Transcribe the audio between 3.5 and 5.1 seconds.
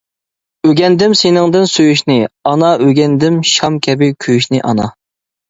شام كەبى كۆيۈشنى، ئانا.